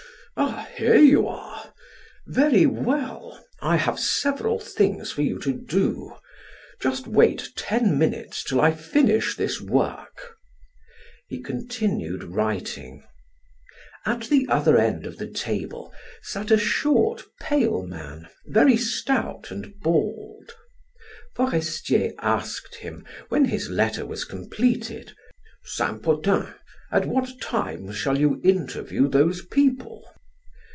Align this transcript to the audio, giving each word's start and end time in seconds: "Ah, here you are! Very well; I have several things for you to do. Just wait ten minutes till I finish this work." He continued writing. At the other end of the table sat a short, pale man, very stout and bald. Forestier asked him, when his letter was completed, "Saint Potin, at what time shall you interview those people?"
"Ah, 0.37 0.65
here 0.75 0.95
you 0.95 1.27
are! 1.27 1.73
Very 2.25 2.65
well; 2.65 3.45
I 3.61 3.75
have 3.75 3.99
several 3.99 4.59
things 4.59 5.11
for 5.11 5.21
you 5.21 5.37
to 5.39 5.51
do. 5.53 6.15
Just 6.79 7.05
wait 7.05 7.49
ten 7.57 7.97
minutes 7.99 8.43
till 8.43 8.61
I 8.61 8.71
finish 8.71 9.35
this 9.35 9.59
work." 9.61 10.37
He 11.27 11.41
continued 11.41 12.23
writing. 12.23 13.03
At 14.05 14.21
the 14.29 14.47
other 14.49 14.77
end 14.77 15.05
of 15.05 15.17
the 15.17 15.27
table 15.27 15.93
sat 16.21 16.49
a 16.49 16.57
short, 16.57 17.23
pale 17.41 17.83
man, 17.83 18.29
very 18.47 18.77
stout 18.77 19.51
and 19.51 19.75
bald. 19.81 20.53
Forestier 21.35 22.13
asked 22.19 22.75
him, 22.75 23.05
when 23.27 23.45
his 23.45 23.69
letter 23.69 24.05
was 24.05 24.23
completed, 24.23 25.13
"Saint 25.65 26.01
Potin, 26.01 26.47
at 26.89 27.05
what 27.05 27.39
time 27.41 27.91
shall 27.91 28.17
you 28.17 28.39
interview 28.45 29.09
those 29.09 29.45
people?" 29.45 30.07